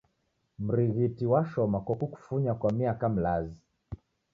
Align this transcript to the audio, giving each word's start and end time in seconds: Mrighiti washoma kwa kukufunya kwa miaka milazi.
Mrighiti 0.59 1.25
washoma 1.25 1.79
kwa 1.81 1.95
kukufunya 1.95 2.53
kwa 2.53 2.71
miaka 2.71 3.09
milazi. 3.09 3.57